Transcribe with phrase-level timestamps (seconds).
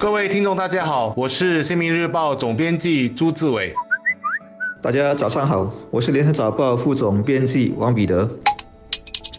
[0.00, 3.74] 各位听众，大家好，我是《新民日报》总编辑朱志伟。
[4.80, 8.30] 大家早上好，我是《联合早报》副总编辑王彼得。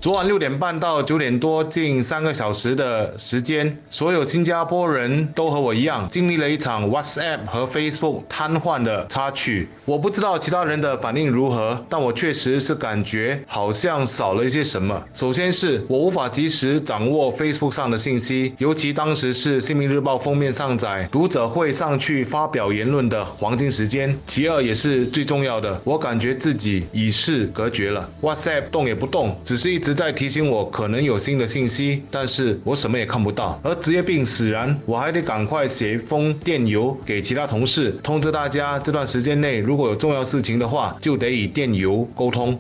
[0.01, 9.67] 昨晚六点半到九点多，近三个小时的时间，所有新加坡人都和我一样，经历了一场 WhatsApp 和 Facebook 瘫痪的插曲。
[9.83, 15.03] 我不知道其他人的反应如何，但我确实是感觉好像少了一些什么。
[15.13, 24.17] 首先是我无法及时掌握 Facebook 上的信息，尤其当时是《新民日报》封面上载读者会上去发表言论的黄金时间。
[24.25, 29.88] 其二也是最重要的，我感觉自己与世隔绝了，WhatsApp 动也不动，只是一直。
[29.93, 33.59] 在提醒我可能有新的信息，但是我什么也看不到。
[33.63, 42.59] 而职业病使然，我还得赶快写一封电邮给其他同事，通知大家这段时间内如果有重要事情的话，就得以电邮沟通。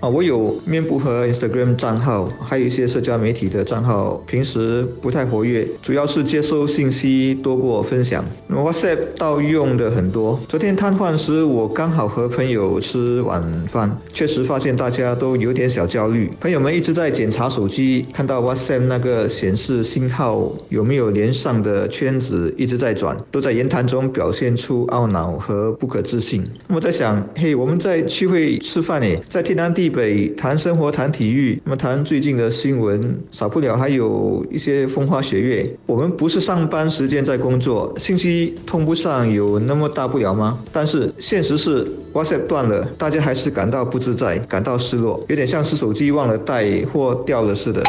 [0.00, 8.22] 啊，我有面部和 Instagram 账号，还有一些社交媒体的账号，平时不太活跃，主要是接收信息多过分享。
[8.46, 10.38] 那么 WhatsApp 倒用的很多。
[10.46, 13.42] 昨天瘫痪时，我刚好和朋友吃晚
[13.72, 16.30] 饭，确实发现大家都有点小焦虑。
[16.38, 26.46] 朋友们一直在检查手机，看到 WhatsApp 那个显示信号有没有连上的圈子一直在转，都在言谈中表现出懊恼和不可置信。
[26.68, 29.93] 我在想，嘿，我们在聚会吃饭诶，在天南地。
[29.94, 35.70] 北谈生活，谈体育，那么谈最近的新闻，少不了还有一些风花雪月。
[35.86, 40.58] 我们不是上班时间在工作，信息通不上有那么大不了吗？
[40.72, 47.80] 但是现实是 WhatsApp 断了，大家还是感到不自在，感到失落，有点像是手机忘了带或掉了似的。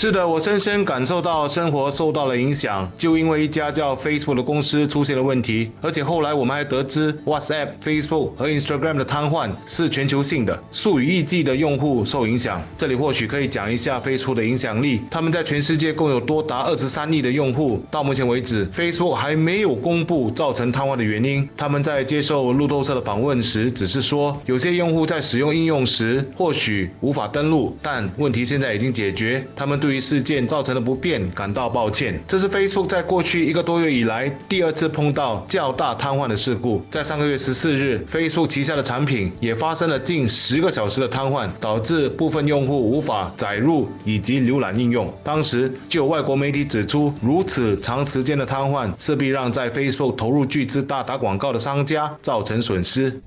[0.00, 12.62] 是的，我深深感受到生活受到了影响，就因为一家叫 Facebook 的公司出现了问题，而且后来我们还得知 WhatsApp、Facebook 和 Instagram 的瘫痪是全球性的，数以亿计的用户受影响。
[12.78, 17.84] 这里或许可以讲一下 Facebook 的影响力，他们在全世界共有多达二十三亿的用户。
[17.90, 21.46] 到目前为止，Facebook 还没有公布造成瘫痪的原因。
[21.58, 29.44] 他们在接受路透社的访问时，只是说有些用户在使用应用时或许无法登录，但问题现在已经解决。
[29.54, 32.16] 他们对对于事件造成的不便感到抱歉。
[32.28, 36.80] 这是 Facebook 在过去一个多月以来第二次碰到较大瘫痪的事故。
[36.92, 45.12] 在上个月十四日，Facebook 旗下的产品也发生了近十个小时的瘫痪，导致部分用户无法载入以及浏览应用。
[45.24, 53.20] 当时就有外国媒体指出，如此长时间的瘫痪势必让在 Facebook 投入巨资大打广告的商家造成损失。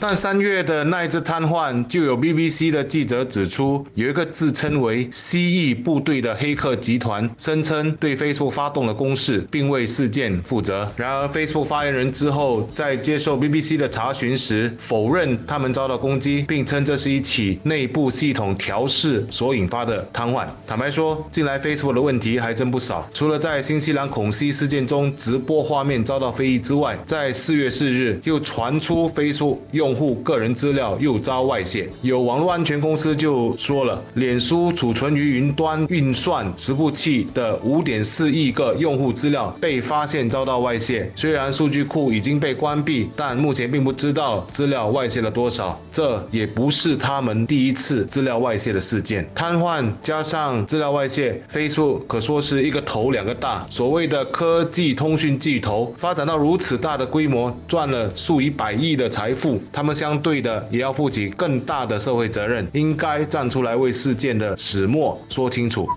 [0.00, 10.90] 但三月的那一次瘫痪，就有 BBC 的记者指出，有一个自称为“蜥蜴部队”的黑客集团，声称对 Facebook 发动了攻势，并为事件负责。
[10.96, 20.46] 然而，Facebook 发言人之后在接受 BBC 的查询时，否认他们遭到攻击，并称这是一起内部系统调试所引发的瘫痪。
[20.66, 23.08] 坦白说，近来 Facebook 的问题还真不少。
[23.14, 41.08] 除了在新西兰恐袭事件中直播画面遭到非议之外，在四月四日又传出 Facebook 用用户个人资料又遭外泄，有网络安全公司就说了，脸书储存于云端运算服务器的五点四亿个用户资料被发现遭到外泄。
[41.14, 45.80] 虽然数据库已经被关闭，但目前并不知道资料外泄了多少。
[45.92, 49.24] 这也不是他们第一次资料外泄的事件。
[49.32, 53.64] 瘫痪加上资料外泄，Facebook 可说是一个头两个大。
[53.70, 59.62] 所谓的科技通讯巨头发展到如此大的规模，赚了数以百亿的财富。
[59.74, 65.88] 他们相对的也要负起更大的社会责任，应该站出来为事件的始末说清楚。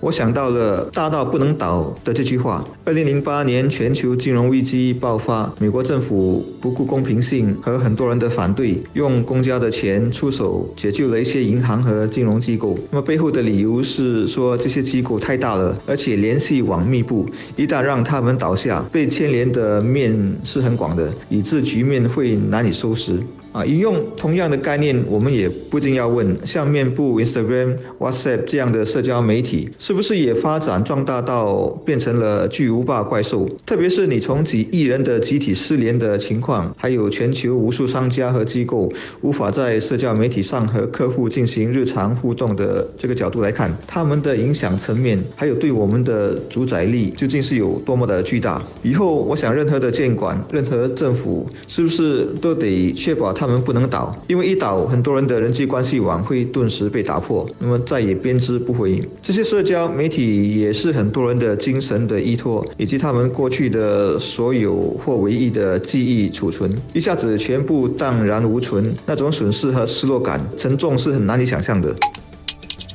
[0.00, 2.66] 我想到了“大到不能倒”的这句话。
[2.86, 12.78] 二零零八年全球金融危机爆发，美国政府不顾公平性和很多人的反对，用公家的钱出手解救了一些银行和金融机构。
[12.90, 23.20] 那么背后的理由是说这些机构太大了，而且联系网密布，一旦让他们倒下，被牵连的面是很广的，以致局面会难以收拾。
[23.52, 33.48] 啊，引用同样的概念，我们也不禁要问：像面部、Instagram、WhatsApp 这样的社交媒体，是不是也发展壮大到变成了巨无霸怪兽？
[33.66, 38.92] 特别是你从几亿人的集体失联的情况，还有全球无数商家和机构
[39.22, 48.62] 无法在社交媒体上和客户进行日常互动的这个角度来看，他们的影响层面，还有对我们的主宰力，究竟是有多么的巨大？
[48.84, 53.34] 以后，我想任何的监管、任何政府，是不是都得确保？
[53.40, 59.02] 他们不能倒，因为一倒，很多人的人际关系网会顿时被打破，那么再也编织不回。
[59.22, 71.96] 这些社交媒体也是很多人的精神的依托，以及他们过去的所有或唯一的记忆储存，一下子全部荡然无存，那种损失和失落感，沉重是很难以想象的。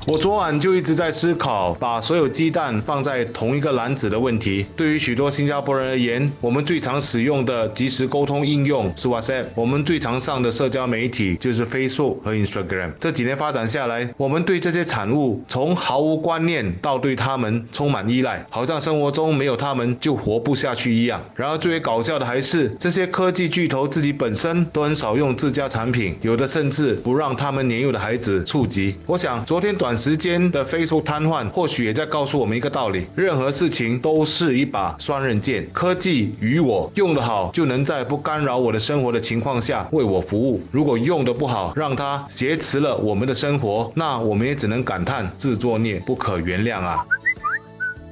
[0.07, 4.63] 我昨晚就一直在思考，把所有鸡蛋放在同一个篮子的问题。
[4.75, 12.91] 对于许多新加坡人而言，我们最常使用的即时沟通应用是 WhatsApp，我们最常上的社交媒体就是 Facebook 和 Instagram。
[12.99, 21.19] 这几年发展下来，我们对这些产物从毫无观念到对他们充满依赖，好像生活中没有他们就活不下去一样。
[21.33, 28.95] 然而，最为搞笑的还是这些科技巨头自己本身都很少用自家产品，有的甚至不让他们年幼的孩子触及。
[29.07, 35.67] 我想，昨天短时间的 Facebook 瘫痪，或许也在告诉我们一个道理：任何事情都是一把双刃剑。
[35.71, 47.05] 科技与我用得好，就能在不干扰我的生活的情况下为我服务；如果用得不好，让它挟持了我们的生活，那我们也只能感叹自作孽不可原谅啊。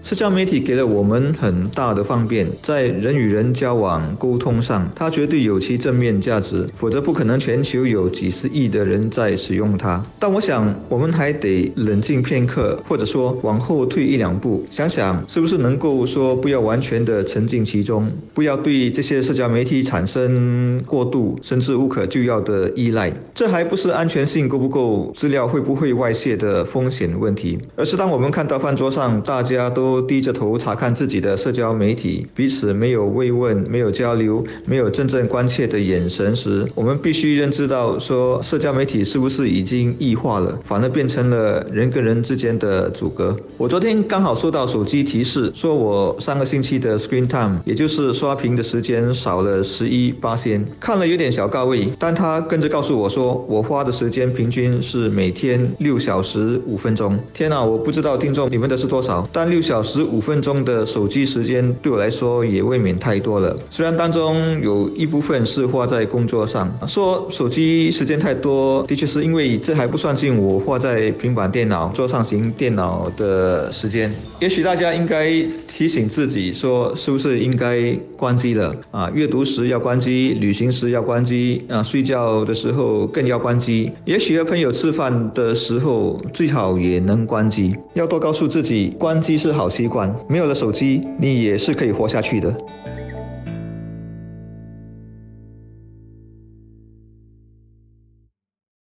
[0.04, 10.04] 社交媒体给了我们很大的方便，在人与人交往沟通上，它绝对有其正面价值，否则不可能全球有几十亿的人在使用它。
[10.20, 23.10] 但我想，我们还得冷静片刻，或者说往后退一两步，想想是不是能够说不要完全的沉浸其中，不要对这些社交媒体产生过度甚至无可救药的依赖。
[23.34, 43.38] 这还不是安全性够不够、资料会不会外泄的风险问题，而是当我们看到饭桌上大家都都低着头查看自己的社交媒体，彼此没有慰问、没有交流、没有真正关切的眼神时，我们必须认知到，说社交媒体是不是已经异化了，反而变成了人跟人之间的阻隔。
[43.56, 57.16] 我昨天刚好收到手机提示，说我上个星期的 screen time，也就是刷屏的时间少了十一八仙，看了有点小高位，但他跟着告诉我说，我花的时间平均是每天六小时五分钟。
[57.32, 59.83] 天哪，我不知道听众你们的是多少，但六小。
[59.84, 63.54] 十五分钟的手机时间对我来说也未免太多了。
[63.70, 74.10] 虽然当中有一部分是花在工作上，说手机时间太多，的确是因为这还不算进我花在平板电脑、桌上型电脑的时间。
[74.40, 75.30] 也许大家应该
[75.68, 79.12] 提醒自己说，是不是应该关机了啊？
[79.14, 83.92] 阅读时要关机，旅行时要关机啊，睡觉的时候更要关机。
[84.06, 87.76] 也许和朋友吃饭的时候最好也能关机。
[87.96, 89.73] 要多告诉自己，关机是好。
[89.74, 92.56] 习惯没有了手机，你也是可以活下去的。